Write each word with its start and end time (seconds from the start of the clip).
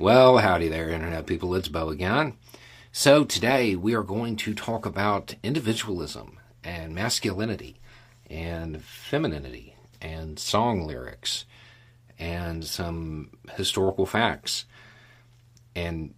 Well, 0.00 0.38
howdy 0.38 0.68
there, 0.68 0.90
Internet 0.90 1.26
people. 1.26 1.56
It's 1.56 1.66
Beau 1.66 1.88
again. 1.88 2.34
So, 2.92 3.24
today 3.24 3.74
we 3.74 3.94
are 3.94 4.04
going 4.04 4.36
to 4.36 4.54
talk 4.54 4.86
about 4.86 5.34
individualism 5.42 6.38
and 6.62 6.94
masculinity 6.94 7.80
and 8.30 8.80
femininity 8.80 9.74
and 10.00 10.38
song 10.38 10.86
lyrics 10.86 11.46
and 12.16 12.64
some 12.64 13.30
historical 13.56 14.06
facts 14.06 14.66
and 15.74 16.14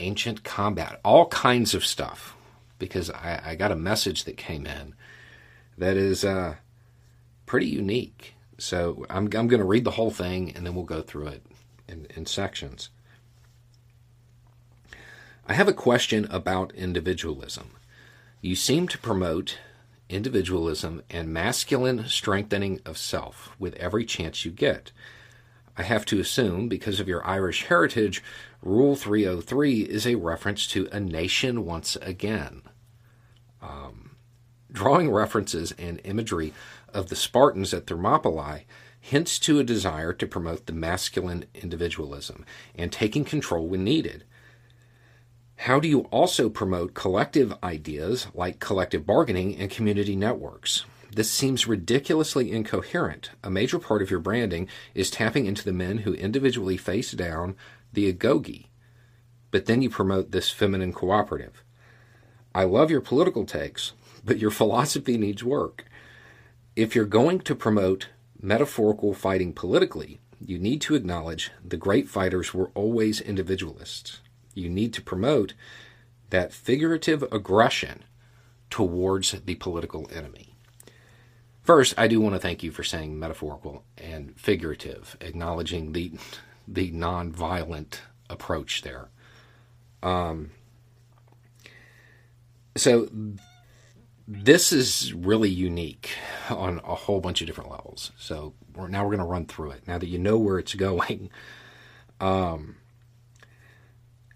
ancient 0.00 0.42
combat, 0.42 0.98
all 1.04 1.26
kinds 1.26 1.72
of 1.72 1.86
stuff. 1.86 2.34
Because 2.80 3.10
I, 3.10 3.40
I 3.44 3.54
got 3.54 3.70
a 3.70 3.76
message 3.76 4.24
that 4.24 4.38
came 4.38 4.66
in 4.66 4.96
that 5.78 5.96
is 5.96 6.24
uh, 6.24 6.56
pretty 7.46 7.68
unique. 7.68 8.34
So 8.58 9.06
I'm, 9.08 9.26
I'm 9.26 9.46
going 9.46 9.60
to 9.60 9.64
read 9.64 9.84
the 9.84 9.92
whole 9.92 10.10
thing 10.10 10.50
and 10.56 10.66
then 10.66 10.74
we'll 10.74 10.82
go 10.82 11.00
through 11.00 11.28
it 11.28 11.46
in, 11.86 12.08
in 12.16 12.26
sections. 12.26 12.90
I 15.50 15.54
have 15.54 15.66
a 15.66 15.72
question 15.72 16.28
about 16.30 16.72
individualism. 16.76 17.72
You 18.40 18.54
seem 18.54 18.86
to 18.86 18.96
promote 18.98 19.58
individualism 20.08 21.02
and 21.10 21.32
masculine 21.32 22.06
strengthening 22.06 22.80
of 22.86 22.96
self 22.96 23.56
with 23.58 23.74
every 23.74 24.04
chance 24.04 24.44
you 24.44 24.52
get. 24.52 24.92
I 25.76 25.82
have 25.82 26.06
to 26.06 26.20
assume, 26.20 26.68
because 26.68 27.00
of 27.00 27.08
your 27.08 27.26
Irish 27.26 27.64
heritage, 27.64 28.22
Rule 28.62 28.94
303 28.94 29.80
is 29.80 30.06
a 30.06 30.14
reference 30.14 30.68
to 30.68 30.88
a 30.92 31.00
nation 31.00 31.64
once 31.64 31.96
again. 31.96 32.62
Um, 33.60 34.12
drawing 34.70 35.10
references 35.10 35.72
and 35.72 36.00
imagery 36.04 36.54
of 36.94 37.08
the 37.08 37.16
Spartans 37.16 37.74
at 37.74 37.88
Thermopylae 37.88 38.66
hints 39.00 39.36
to 39.40 39.58
a 39.58 39.64
desire 39.64 40.12
to 40.12 40.28
promote 40.28 40.66
the 40.66 40.72
masculine 40.72 41.46
individualism 41.56 42.46
and 42.76 42.92
taking 42.92 43.24
control 43.24 43.66
when 43.66 43.82
needed. 43.82 44.22
How 45.64 45.78
do 45.78 45.86
you 45.86 46.08
also 46.10 46.48
promote 46.48 46.94
collective 46.94 47.52
ideas 47.62 48.28
like 48.32 48.60
collective 48.60 49.04
bargaining 49.04 49.60
and 49.60 49.70
community 49.70 50.16
networks? 50.16 50.86
This 51.14 51.30
seems 51.30 51.66
ridiculously 51.66 52.50
incoherent. 52.50 53.32
A 53.44 53.50
major 53.50 53.78
part 53.78 54.00
of 54.00 54.10
your 54.10 54.20
branding 54.20 54.68
is 54.94 55.10
tapping 55.10 55.44
into 55.44 55.62
the 55.62 55.74
men 55.74 55.98
who 55.98 56.14
individually 56.14 56.78
face 56.78 57.12
down 57.12 57.56
the 57.92 58.10
agoge, 58.10 58.68
but 59.50 59.66
then 59.66 59.82
you 59.82 59.90
promote 59.90 60.30
this 60.30 60.48
feminine 60.48 60.94
cooperative. 60.94 61.62
I 62.54 62.64
love 62.64 62.90
your 62.90 63.02
political 63.02 63.44
takes, 63.44 63.92
but 64.24 64.38
your 64.38 64.50
philosophy 64.60 65.18
needs 65.18 65.44
work. 65.44 65.84
If 66.74 66.94
you're 66.94 67.04
going 67.04 67.40
to 67.40 67.54
promote 67.54 68.08
metaphorical 68.40 69.12
fighting 69.12 69.52
politically, 69.52 70.20
you 70.40 70.58
need 70.58 70.80
to 70.80 70.94
acknowledge 70.94 71.50
the 71.62 71.76
great 71.76 72.08
fighters 72.08 72.54
were 72.54 72.70
always 72.74 73.20
individualists. 73.20 74.22
You 74.54 74.68
need 74.68 74.92
to 74.94 75.02
promote 75.02 75.54
that 76.30 76.52
figurative 76.52 77.22
aggression 77.32 78.04
towards 78.68 79.32
the 79.32 79.56
political 79.56 80.08
enemy. 80.12 80.54
First, 81.62 81.94
I 81.98 82.08
do 82.08 82.20
want 82.20 82.34
to 82.34 82.40
thank 82.40 82.62
you 82.62 82.70
for 82.70 82.82
saying 82.82 83.18
metaphorical 83.18 83.84
and 83.98 84.38
figurative, 84.38 85.16
acknowledging 85.20 85.92
the 85.92 86.12
the 86.66 86.90
nonviolent 86.92 87.98
approach 88.28 88.82
there. 88.82 89.08
Um, 90.02 90.50
so 92.76 93.08
this 94.26 94.72
is 94.72 95.12
really 95.12 95.50
unique 95.50 96.10
on 96.48 96.80
a 96.84 96.94
whole 96.94 97.20
bunch 97.20 97.40
of 97.40 97.46
different 97.48 97.70
levels. 97.70 98.12
So 98.16 98.54
we're, 98.74 98.88
now 98.88 99.02
we're 99.02 99.16
going 99.16 99.18
to 99.18 99.24
run 99.24 99.46
through 99.46 99.72
it. 99.72 99.88
Now 99.88 99.98
that 99.98 100.08
you 100.08 100.18
know 100.18 100.38
where 100.38 100.58
it's 100.58 100.74
going, 100.76 101.30
um, 102.20 102.76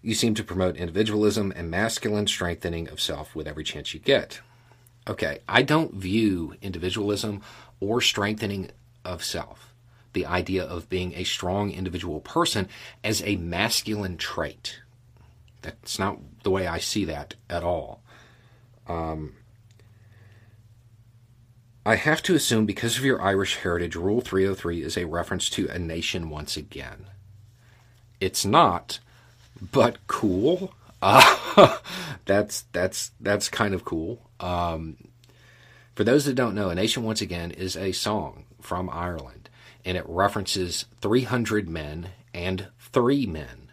you 0.05 0.13
seem 0.13 0.35
to 0.35 0.43
promote 0.43 0.77
individualism 0.77 1.51
and 1.55 1.71
masculine 1.71 2.27
strengthening 2.27 2.87
of 2.89 3.01
self 3.01 3.35
with 3.35 3.47
every 3.47 3.63
chance 3.63 3.91
you 3.93 3.99
get. 3.99 4.39
Okay, 5.07 5.39
I 5.49 5.63
don't 5.63 5.95
view 5.95 6.53
individualism 6.61 7.41
or 7.79 8.01
strengthening 8.01 8.69
of 9.03 9.23
self, 9.23 9.73
the 10.13 10.27
idea 10.27 10.63
of 10.63 10.89
being 10.89 11.13
a 11.15 11.23
strong 11.23 11.71
individual 11.71 12.19
person, 12.19 12.69
as 13.03 13.23
a 13.23 13.35
masculine 13.37 14.17
trait. 14.17 14.79
That's 15.63 15.97
not 15.97 16.19
the 16.43 16.51
way 16.51 16.67
I 16.67 16.77
see 16.77 17.05
that 17.05 17.33
at 17.49 17.63
all. 17.63 18.03
Um, 18.87 19.33
I 21.83 21.95
have 21.95 22.21
to 22.23 22.35
assume 22.35 22.67
because 22.67 22.97
of 22.97 23.05
your 23.05 23.21
Irish 23.21 23.57
heritage, 23.57 23.95
Rule 23.95 24.21
303 24.21 24.83
is 24.83 24.97
a 24.97 25.05
reference 25.05 25.49
to 25.51 25.67
a 25.67 25.79
nation 25.79 26.29
once 26.29 26.57
again. 26.57 27.07
It's 28.19 28.45
not, 28.45 28.99
but 29.61 30.05
cool. 30.07 30.73
Uh, 31.01 31.77
that's 32.25 32.65
that's 32.71 33.11
that's 33.19 33.49
kind 33.49 33.73
of 33.73 33.85
cool. 33.85 34.21
Um, 34.39 34.97
for 35.95 36.03
those 36.03 36.25
that 36.25 36.35
don't 36.35 36.55
know, 36.55 36.69
A 36.69 36.75
Nation 36.75 37.03
Once 37.03 37.21
Again 37.21 37.51
is 37.51 37.77
a 37.77 37.91
song 37.91 38.45
from 38.61 38.89
Ireland, 38.89 39.49
and 39.85 39.97
it 39.97 40.05
references 40.07 40.85
300 41.01 41.69
men 41.69 42.09
and 42.33 42.67
three 42.79 43.25
men. 43.25 43.71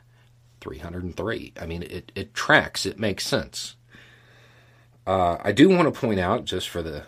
303. 0.61 1.55
I 1.61 1.67
mean, 1.67 1.83
it, 1.83 2.13
it 2.15 2.35
tracks, 2.35 2.87
it 2.87 2.99
makes 2.99 3.27
sense. 3.27 3.75
Uh, 5.05 5.37
I 5.43 5.51
do 5.51 5.69
want 5.69 5.93
to 5.93 6.01
point 6.01 6.21
out, 6.21 6.45
just 6.45 6.69
for 6.69 6.83
the 6.83 7.05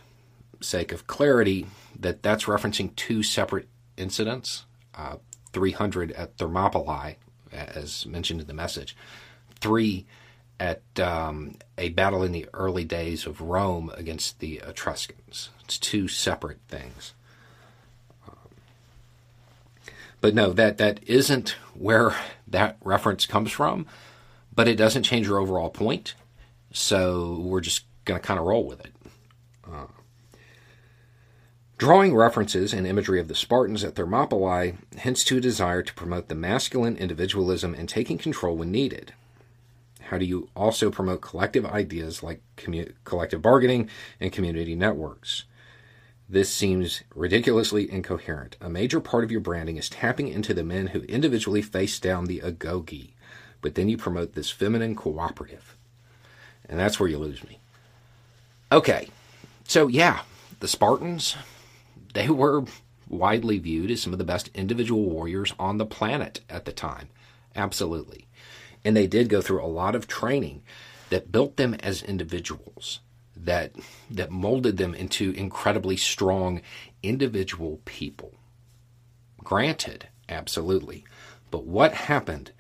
sake 0.61 0.91
of 0.91 1.07
clarity 1.07 1.67
that 1.99 2.23
that's 2.23 2.45
referencing 2.45 2.97
two 2.97 3.23
separate 3.23 3.69
incidents 3.97 4.65
uh, 4.97 5.17
300 5.53 6.11
at 6.13 6.37
Thermopylae, 6.37 7.17
as 7.55 8.07
mentioned 8.07 8.41
in 8.41 8.47
the 8.47 8.55
message, 8.55 8.97
three 9.61 10.07
at 10.61 10.83
um, 11.01 11.57
a 11.77 11.89
battle 11.91 12.23
in 12.23 12.33
the 12.33 12.47
early 12.55 12.85
days 12.85 13.27
of 13.27 13.41
Rome 13.41 13.91
against 13.97 14.41
the 14.41 14.63
Etruscans. 14.67 15.51
It's 15.65 15.79
two 15.79 16.07
separate 16.09 16.61
things. 16.69 17.15
Um, 18.29 18.37
but 20.21 20.35
no, 20.35 20.53
that, 20.53 20.79
that 20.79 21.01
isn't 21.07 21.57
where 21.75 22.15
that 22.47 22.77
reference 22.85 23.27
comes 23.27 23.51
from, 23.51 23.87
but 24.55 24.69
it 24.69 24.77
doesn't 24.77 25.03
change 25.03 25.27
your 25.27 25.39
overall 25.39 25.71
point. 25.71 26.15
So 26.73 27.41
we're 27.41 27.61
just 27.61 27.85
going 28.05 28.21
to 28.21 28.27
kind 28.27 28.39
of 28.39 28.47
roll 28.47 28.65
with 28.65 28.81
it. 28.81 28.95
Uh, 29.67 29.87
Drawing 31.85 32.17
references 32.17 32.73
and 32.73 32.87
imagery 32.87 33.21
of 33.21 33.29
the 33.29 33.35
Spartans 33.35 33.85
at 33.85 33.95
Thermopylae 33.95 34.77
hints 34.97 35.23
to 35.25 35.37
a 35.37 35.41
desire 35.41 35.83
to 35.83 35.93
promote 35.93 36.29
the 36.29 36.35
masculine 36.35 36.97
individualism 36.97 37.75
and 37.75 37.87
taking 37.87 38.17
control 38.17 38.57
when 38.57 38.73
needed. 38.73 39.13
How 40.05 40.17
do 40.17 40.25
you 40.25 40.49
also 40.57 40.91
promote 40.91 41.21
collective 41.21 41.67
ideas 41.67 42.23
like 42.23 42.41
commu- 42.57 42.95
collective 43.05 43.43
bargaining 43.43 43.91
and 44.19 44.33
community 44.33 44.75
networks? 44.75 45.45
This 46.27 46.51
seems 46.51 47.03
ridiculously 47.15 47.93
incoherent. 47.93 48.57
A 48.63 48.71
major 48.71 48.99
part 48.99 49.23
of 49.23 49.31
your 49.31 49.41
branding 49.41 49.77
is 49.77 49.91
tapping 49.91 50.29
into 50.29 50.55
the 50.55 50.65
men 50.65 50.87
who 50.87 51.03
individually 51.03 51.61
face 51.61 52.01
down 52.01 52.25
the 52.25 52.41
agoge, 52.41 53.11
but 53.61 53.75
then 53.75 53.91
you 53.91 53.99
promote 53.99 54.33
this 54.33 54.49
feminine 54.49 54.97
cooperative. 54.97 55.77
And 56.67 56.81
that's 56.81 56.99
where 56.99 57.11
you 57.11 57.19
lose 57.19 57.45
me. 57.45 57.59
Okay, 58.73 59.11
so 59.69 59.87
yeah, 59.87 60.23
the 60.61 60.69
Spartans, 60.69 61.37
they 62.15 62.29
were 62.31 62.65
widely 63.09 63.59
viewed 63.59 63.91
as 63.91 64.01
some 64.01 64.13
of 64.13 64.19
the 64.19 64.25
best 64.25 64.51
individual 64.55 65.05
warriors 65.05 65.53
on 65.59 65.79
the 65.79 65.87
planet 65.87 66.41
at 66.49 66.65
the 66.65 66.73
time. 66.73 67.09
Absolutely. 67.55 68.27
And 68.85 68.97
they 68.97 69.07
did 69.07 69.29
go 69.29 69.41
through 69.41 69.63
a 69.63 69.67
lot 69.67 69.95
of 69.95 70.09
training 70.09 70.63
that 71.11 71.31
built 71.31 71.57
them 71.57 71.75
as 71.75 72.03
individuals, 72.03 73.01
that 73.37 73.73
that 74.11 74.31
molded 74.31 74.77
them 74.77 74.95
into 74.95 75.33
incredibly 75.33 75.97
strong 75.97 76.61
individual 77.03 77.81
people. 77.85 78.35
Granted, 79.43 80.09
absolutely. 80.29 81.05
But 81.51 81.65
what 81.65 81.95
happened 81.95 82.53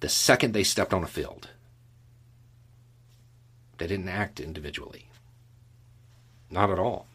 the 0.00 0.08
second 0.08 0.52
they 0.52 0.64
stepped 0.64 0.94
on 0.94 1.04
a 1.04 1.08
field? 1.08 1.50
They 3.78 3.86
didn't 3.86 4.08
act 4.08 4.40
individually. 4.40 5.08
Not 6.50 6.70
at 6.70 6.78
all. 6.78 7.06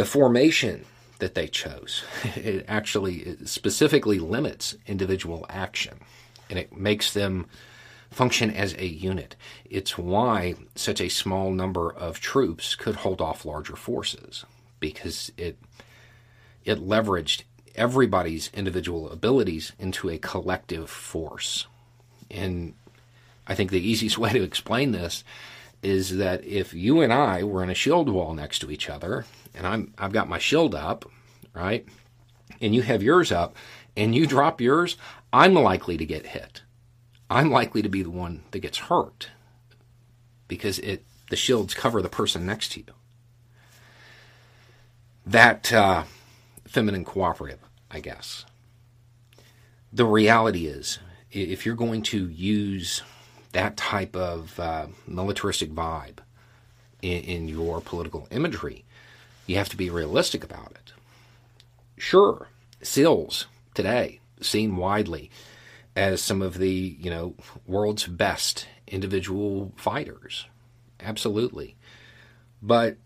The 0.00 0.06
formation 0.06 0.86
that 1.18 1.34
they 1.34 1.46
chose. 1.46 2.04
It 2.34 2.64
actually 2.66 3.36
specifically 3.44 4.18
limits 4.18 4.74
individual 4.86 5.44
action 5.50 5.98
and 6.48 6.58
it 6.58 6.74
makes 6.74 7.12
them 7.12 7.44
function 8.10 8.50
as 8.50 8.72
a 8.78 8.86
unit. 8.86 9.36
It's 9.68 9.98
why 9.98 10.54
such 10.74 11.02
a 11.02 11.10
small 11.10 11.50
number 11.50 11.92
of 11.92 12.18
troops 12.18 12.76
could 12.76 12.96
hold 12.96 13.20
off 13.20 13.44
larger 13.44 13.76
forces 13.76 14.46
because 14.80 15.32
it 15.36 15.58
it 16.64 16.78
leveraged 16.78 17.42
everybody's 17.74 18.48
individual 18.54 19.10
abilities 19.10 19.72
into 19.78 20.08
a 20.08 20.16
collective 20.16 20.88
force. 20.88 21.66
And 22.30 22.72
I 23.46 23.54
think 23.54 23.70
the 23.70 23.86
easiest 23.86 24.16
way 24.22 24.32
to 24.32 24.42
explain 24.42 24.92
this 24.92 25.24
is 25.82 26.16
that 26.18 26.44
if 26.44 26.74
you 26.74 27.00
and 27.00 27.12
I 27.12 27.42
were 27.42 27.62
in 27.62 27.70
a 27.70 27.74
shield 27.74 28.08
wall 28.08 28.34
next 28.34 28.58
to 28.60 28.70
each 28.70 28.88
other, 28.88 29.24
and 29.54 29.66
I'm 29.66 29.94
I've 29.98 30.12
got 30.12 30.28
my 30.28 30.38
shield 30.38 30.74
up, 30.74 31.10
right? 31.54 31.86
And 32.60 32.74
you 32.74 32.82
have 32.82 33.02
yours 33.02 33.32
up, 33.32 33.56
and 33.96 34.14
you 34.14 34.26
drop 34.26 34.60
yours, 34.60 34.96
I'm 35.32 35.54
likely 35.54 35.96
to 35.96 36.04
get 36.04 36.26
hit. 36.26 36.62
I'm 37.30 37.50
likely 37.50 37.80
to 37.82 37.88
be 37.88 38.02
the 38.02 38.10
one 38.10 38.42
that 38.50 38.58
gets 38.58 38.78
hurt 38.78 39.28
because 40.48 40.78
it 40.80 41.04
the 41.30 41.36
shields 41.36 41.74
cover 41.74 42.02
the 42.02 42.08
person 42.08 42.44
next 42.44 42.72
to 42.72 42.80
you. 42.80 42.86
That 45.24 45.72
uh, 45.72 46.04
feminine 46.66 47.04
cooperative, 47.04 47.60
I 47.90 48.00
guess. 48.00 48.44
The 49.92 50.04
reality 50.04 50.66
is, 50.66 50.98
if 51.30 51.64
you're 51.64 51.76
going 51.76 52.02
to 52.02 52.28
use 52.28 53.02
that 53.52 53.76
type 53.76 54.14
of 54.16 54.58
uh, 54.60 54.86
militaristic 55.06 55.70
vibe 55.70 56.18
in, 57.02 57.22
in 57.22 57.48
your 57.48 57.80
political 57.80 58.28
imagery, 58.30 58.84
you 59.46 59.56
have 59.56 59.68
to 59.68 59.76
be 59.76 59.90
realistic 59.90 60.44
about 60.44 60.72
it. 60.72 60.92
Sure, 61.96 62.48
SEALs 62.82 63.46
today, 63.74 64.20
seen 64.40 64.76
widely 64.76 65.30
as 65.96 66.22
some 66.22 66.40
of 66.40 66.58
the, 66.58 66.96
you 67.00 67.10
know, 67.10 67.34
world's 67.66 68.06
best 68.06 68.66
individual 68.86 69.72
fighters. 69.76 70.46
Absolutely. 71.00 71.76
But 72.62 72.96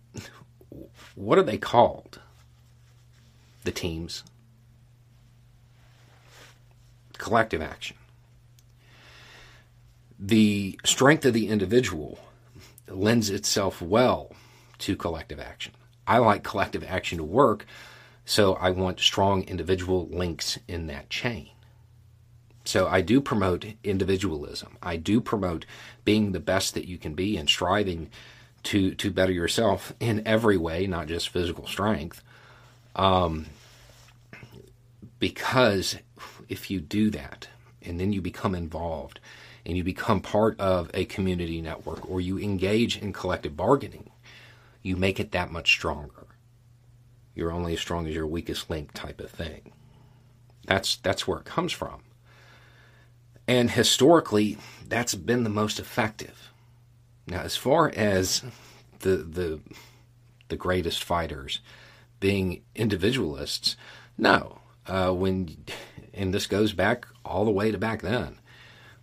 what 1.14 1.38
are 1.38 1.42
they 1.42 1.58
called? 1.58 2.20
The 3.64 3.72
teams. 3.72 4.24
Collective 7.16 7.62
action. 7.62 7.96
The 10.26 10.80
strength 10.86 11.26
of 11.26 11.34
the 11.34 11.48
individual 11.48 12.18
lends 12.88 13.28
itself 13.28 13.82
well 13.82 14.32
to 14.78 14.96
collective 14.96 15.38
action. 15.38 15.74
I 16.06 16.16
like 16.16 16.42
collective 16.42 16.82
action 16.82 17.18
to 17.18 17.24
work, 17.24 17.66
so 18.24 18.54
I 18.54 18.70
want 18.70 19.00
strong 19.00 19.42
individual 19.42 20.08
links 20.10 20.58
in 20.66 20.86
that 20.86 21.10
chain. 21.10 21.50
So 22.64 22.88
I 22.88 23.02
do 23.02 23.20
promote 23.20 23.66
individualism. 23.84 24.78
I 24.82 24.96
do 24.96 25.20
promote 25.20 25.66
being 26.06 26.32
the 26.32 26.40
best 26.40 26.72
that 26.72 26.88
you 26.88 26.96
can 26.96 27.12
be 27.12 27.36
and 27.36 27.46
striving 27.46 28.10
to 28.62 28.94
to 28.94 29.10
better 29.10 29.32
yourself 29.32 29.92
in 30.00 30.26
every 30.26 30.56
way, 30.56 30.86
not 30.86 31.06
just 31.06 31.28
physical 31.28 31.66
strength. 31.66 32.22
Um, 32.96 33.44
because 35.18 35.98
if 36.48 36.70
you 36.70 36.80
do 36.80 37.10
that 37.10 37.48
and 37.82 38.00
then 38.00 38.14
you 38.14 38.22
become 38.22 38.54
involved 38.54 39.20
and 39.66 39.76
you 39.76 39.84
become 39.84 40.20
part 40.20 40.58
of 40.60 40.90
a 40.94 41.04
community 41.06 41.60
network 41.60 42.08
or 42.08 42.20
you 42.20 42.38
engage 42.38 42.98
in 42.98 43.12
collective 43.12 43.56
bargaining, 43.56 44.10
you 44.82 44.96
make 44.96 45.18
it 45.18 45.32
that 45.32 45.50
much 45.50 45.70
stronger. 45.70 46.26
You're 47.34 47.52
only 47.52 47.74
as 47.74 47.80
strong 47.80 48.06
as 48.06 48.14
your 48.14 48.26
weakest 48.26 48.70
link 48.70 48.92
type 48.92 49.20
of 49.20 49.30
thing. 49.30 49.72
That's 50.66 50.96
that's 50.96 51.26
where 51.26 51.38
it 51.38 51.44
comes 51.44 51.72
from. 51.72 52.02
And 53.46 53.70
historically, 53.70 54.58
that's 54.86 55.14
been 55.14 55.44
the 55.44 55.50
most 55.50 55.78
effective. 55.78 56.50
Now, 57.26 57.40
as 57.40 57.56
far 57.56 57.90
as 57.90 58.42
the 59.00 59.16
the 59.16 59.60
the 60.48 60.56
greatest 60.56 61.02
fighters 61.02 61.60
being 62.20 62.62
individualists, 62.74 63.76
no. 64.16 64.60
Uh, 64.86 65.10
when 65.10 65.64
and 66.12 66.32
this 66.32 66.46
goes 66.46 66.72
back 66.72 67.06
all 67.24 67.44
the 67.44 67.50
way 67.50 67.70
to 67.70 67.78
back 67.78 68.02
then. 68.02 68.38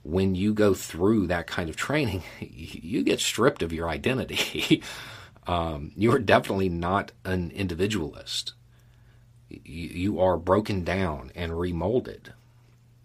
When 0.03 0.35
you 0.35 0.53
go 0.53 0.73
through 0.73 1.27
that 1.27 1.47
kind 1.47 1.69
of 1.69 1.75
training, 1.75 2.23
you 2.39 3.03
get 3.03 3.19
stripped 3.19 3.61
of 3.61 3.73
your 3.73 3.89
identity. 3.89 4.81
um, 5.47 5.91
you 5.95 6.11
are 6.13 6.19
definitely 6.19 6.69
not 6.69 7.11
an 7.23 7.51
individualist. 7.51 8.53
You, 9.49 9.59
you 9.89 10.19
are 10.19 10.37
broken 10.37 10.83
down 10.83 11.31
and 11.35 11.59
remolded 11.59 12.33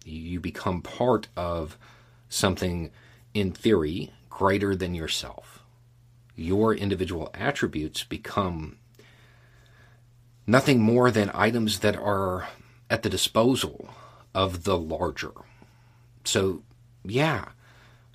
you 0.07 0.39
become 0.39 0.81
part 0.81 1.27
of 1.35 1.77
something, 2.29 2.91
in 3.33 3.51
theory, 3.51 4.13
greater 4.29 4.75
than 4.75 4.95
yourself. 4.95 5.63
Your 6.35 6.73
individual 6.73 7.29
attributes 7.33 8.03
become 8.03 8.77
nothing 10.45 10.79
more 10.79 11.11
than 11.11 11.31
items 11.33 11.79
that 11.79 11.95
are 11.95 12.47
at 12.89 13.03
the 13.03 13.09
disposal 13.09 13.89
of 14.33 14.63
the 14.63 14.77
larger. 14.77 15.31
So, 16.23 16.63
yeah, 17.09 17.49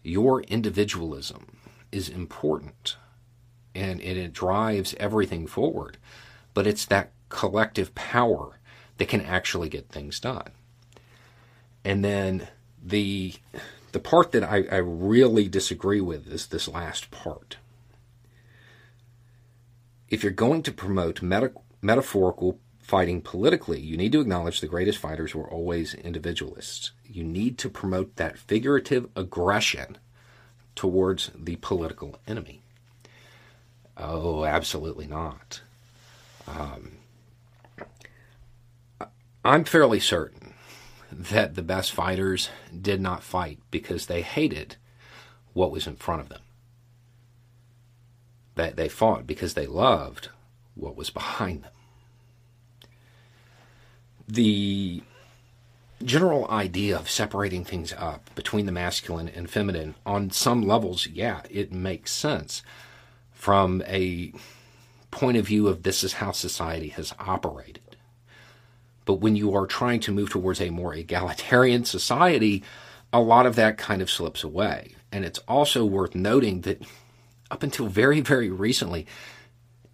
your 0.02 0.42
individualism 0.42 1.58
is 1.90 2.08
important 2.08 2.96
and, 3.74 4.00
and 4.00 4.18
it 4.18 4.32
drives 4.32 4.94
everything 4.98 5.46
forward, 5.46 5.96
but 6.54 6.66
it's 6.66 6.84
that 6.86 7.12
collective 7.28 7.94
power 7.94 8.58
that 8.98 9.08
can 9.08 9.20
actually 9.22 9.68
get 9.68 9.88
things 9.88 10.20
done. 10.20 10.50
And 11.84 12.04
then 12.04 12.48
the 12.82 13.34
the 13.92 14.00
part 14.00 14.32
that 14.32 14.42
I, 14.42 14.64
I 14.70 14.76
really 14.76 15.48
disagree 15.48 16.00
with 16.00 16.26
is 16.26 16.46
this 16.46 16.66
last 16.66 17.10
part. 17.10 17.58
If 20.08 20.22
you're 20.22 20.32
going 20.32 20.62
to 20.62 20.72
promote 20.72 21.20
meta- 21.20 21.52
metaphorical 21.82 22.58
fighting 22.82 23.23
politically, 23.23 23.81
you 23.81 23.96
need 23.96 24.12
to 24.12 24.20
acknowledge 24.20 24.61
the 24.61 24.67
greatest 24.67 24.99
fighters 24.99 25.34
were 25.34 25.49
always 25.49 25.94
individualists. 25.94 26.90
You 27.05 27.23
need 27.23 27.56
to 27.58 27.70
promote 27.70 28.17
that 28.17 28.38
figurative 28.38 29.08
aggression 29.17 29.99
towards 30.75 31.31
the 31.34 31.56
political 31.56 32.19
enemy. 32.26 32.62
Oh, 33.96 34.44
absolutely 34.44 35.06
not. 35.06 35.62
Um, 36.46 36.99
I'm 39.44 39.64
fairly 39.64 40.00
certain 40.00 40.55
that 41.11 41.55
the 41.55 41.62
best 41.62 41.93
fighters 41.93 42.49
did 42.79 43.00
not 43.00 43.23
fight 43.23 43.58
because 43.70 44.06
they 44.06 44.22
hated 44.22 44.77
what 45.53 45.70
was 45.70 45.86
in 45.86 45.96
front 45.96 46.22
of 46.22 46.29
them. 46.29 46.41
That 48.55 48.77
they 48.77 48.89
fought 48.89 49.27
because 49.27 49.55
they 49.55 49.67
loved 49.67 50.31
what 50.74 50.96
was 50.96 51.10
behind 51.22 51.62
them. 51.62 51.72
The 54.29 55.02
general 56.05 56.48
idea 56.50 56.96
of 56.96 57.10
separating 57.10 57.64
things 57.64 57.93
up 57.96 58.34
between 58.34 58.67
the 58.67 58.72
masculine 58.72 59.29
and 59.29 59.48
feminine, 59.48 59.94
on 60.05 60.31
some 60.31 60.62
levels, 60.62 61.06
yeah, 61.06 61.43
it 61.50 61.72
makes 61.72 62.12
sense 62.12 62.62
from 63.32 63.82
a 63.86 64.32
point 65.10 65.36
of 65.36 65.46
view 65.46 65.69
of 65.69 65.82
this 65.82 66.02
is 66.05 66.14
how 66.14 66.32
society 66.32 66.88
has 66.88 67.14
operated. 67.19 67.96
But 69.05 69.14
when 69.14 69.36
you 69.36 69.55
are 69.55 69.67
trying 69.67 70.00
to 70.00 70.12
move 70.12 70.31
towards 70.31 70.60
a 70.60 70.70
more 70.70 70.94
egalitarian 70.94 71.84
society, 71.84 72.62
a 73.12 73.20
lot 73.20 73.46
of 73.46 73.56
that 73.56 73.76
kind 73.79 74.00
of 74.00 74.10
slips 74.10 74.44
away. 74.44 74.94
And 75.10 75.24
it's 75.24 75.41
also 75.41 75.84
worth 75.84 76.14
noting 76.14 76.62
that 76.62 76.82
up 77.50 77.62
until 77.62 77.86
very, 77.86 78.20
very 78.20 78.50
recently, 78.50 79.06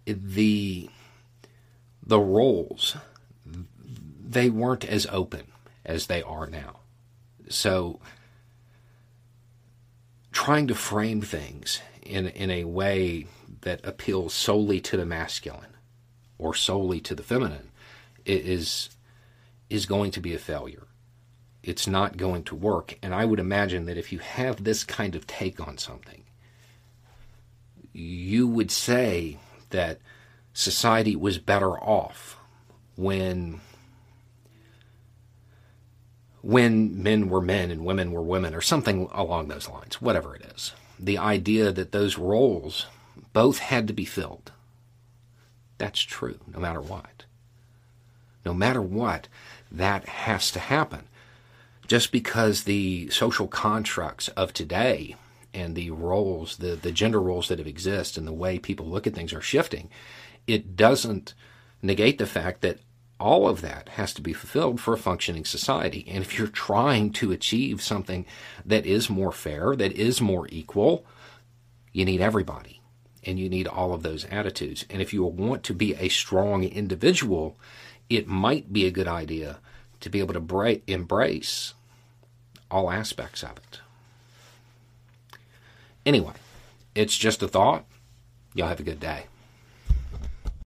the 0.05 0.89
the 2.05 2.19
roles 2.19 2.95
they 4.29 4.49
weren't 4.49 4.85
as 4.85 5.07
open 5.07 5.47
as 5.83 6.05
they 6.05 6.21
are 6.21 6.45
now. 6.45 6.79
So 7.49 7.99
trying 10.31 10.67
to 10.67 10.75
frame 10.75 11.21
things 11.21 11.81
in 12.03 12.27
in 12.27 12.51
a 12.51 12.65
way 12.65 13.25
that 13.61 13.81
appeals 13.83 14.33
solely 14.33 14.79
to 14.79 14.95
the 14.95 15.05
masculine 15.05 15.73
or 16.37 16.53
solely 16.53 16.99
to 17.01 17.15
the 17.15 17.23
feminine 17.23 17.71
is 18.25 18.89
is 19.69 19.87
going 19.87 20.11
to 20.11 20.21
be 20.21 20.35
a 20.35 20.39
failure. 20.39 20.87
It's 21.63 21.87
not 21.87 22.17
going 22.17 22.43
to 22.45 22.55
work. 22.55 22.97
And 23.01 23.13
I 23.13 23.25
would 23.25 23.39
imagine 23.39 23.85
that 23.85 23.97
if 23.97 24.11
you 24.11 24.19
have 24.19 24.63
this 24.63 24.83
kind 24.83 25.15
of 25.15 25.27
take 25.27 25.59
on 25.59 25.77
something, 25.77 26.23
you 27.91 28.47
would 28.47 28.71
say 28.71 29.37
that 29.71 29.99
society 30.53 31.15
was 31.15 31.37
better 31.37 31.71
off 31.71 32.37
when 32.95 33.59
when 36.41 37.01
men 37.01 37.29
were 37.29 37.41
men 37.41 37.71
and 37.71 37.85
women 37.85 38.11
were 38.11 38.21
women 38.21 38.53
or 38.53 38.61
something 38.61 39.07
along 39.11 39.47
those 39.47 39.69
lines 39.69 40.01
whatever 40.01 40.35
it 40.35 40.41
is. 40.55 40.73
The 40.99 41.17
idea 41.17 41.71
that 41.71 41.91
those 41.91 42.17
roles 42.17 42.85
both 43.33 43.59
had 43.59 43.87
to 43.87 43.93
be 43.93 44.05
filled. 44.05 44.51
That's 45.77 46.01
true 46.01 46.39
no 46.47 46.59
matter 46.59 46.81
what. 46.81 47.25
No 48.45 48.53
matter 48.53 48.81
what, 48.81 49.27
that 49.71 50.07
has 50.07 50.51
to 50.51 50.59
happen. 50.59 51.07
Just 51.87 52.11
because 52.11 52.63
the 52.63 53.09
social 53.09 53.47
constructs 53.47 54.27
of 54.29 54.53
today 54.53 55.15
and 55.53 55.75
the 55.75 55.89
roles, 55.91 56.57
the, 56.57 56.75
the 56.75 56.91
gender 56.91 57.21
roles 57.21 57.47
that 57.47 57.57
have 57.57 57.67
exist 57.67 58.17
and 58.17 58.27
the 58.27 58.33
way 58.33 58.59
people 58.59 58.85
look 58.85 59.07
at 59.07 59.13
things 59.13 59.33
are 59.33 59.41
shifting, 59.41 59.89
it 60.47 60.75
doesn't 60.75 61.33
negate 61.81 62.17
the 62.17 62.25
fact 62.25 62.61
that 62.61 62.79
all 63.19 63.47
of 63.47 63.61
that 63.61 63.89
has 63.89 64.13
to 64.13 64.21
be 64.21 64.33
fulfilled 64.33 64.79
for 64.79 64.93
a 64.93 64.97
functioning 64.97 65.45
society. 65.45 66.05
And 66.07 66.23
if 66.23 66.37
you're 66.37 66.47
trying 66.47 67.11
to 67.13 67.31
achieve 67.31 67.81
something 67.81 68.25
that 68.65 68.85
is 68.85 69.09
more 69.09 69.31
fair, 69.31 69.75
that 69.75 69.91
is 69.93 70.21
more 70.21 70.47
equal, 70.49 71.05
you 71.91 72.05
need 72.05 72.21
everybody 72.21 72.81
and 73.23 73.37
you 73.37 73.49
need 73.49 73.67
all 73.67 73.93
of 73.93 74.03
those 74.03 74.25
attitudes. 74.25 74.85
And 74.89 75.01
if 75.01 75.13
you 75.13 75.23
want 75.23 75.63
to 75.63 75.73
be 75.73 75.93
a 75.95 76.09
strong 76.09 76.63
individual, 76.63 77.57
it 78.09 78.27
might 78.27 78.71
be 78.71 78.85
a 78.85 78.91
good 78.91 79.07
idea 79.07 79.59
to 79.99 80.09
be 80.09 80.19
able 80.19 80.33
to 80.33 80.39
bra- 80.39 80.75
embrace 80.87 81.73
all 82.71 82.89
aspects 82.89 83.43
of 83.43 83.57
it. 83.57 83.81
Anyway, 86.05 86.33
it's 86.95 87.17
just 87.17 87.43
a 87.43 87.47
thought. 87.47 87.85
Y'all 88.53 88.69
have 88.69 88.79
a 88.79 88.83
good 88.83 88.99
day. 88.99 89.25